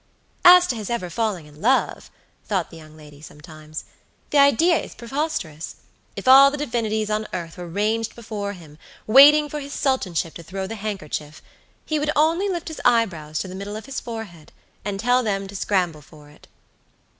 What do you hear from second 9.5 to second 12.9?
his sultanship to throw the handkerchief, he would only lift his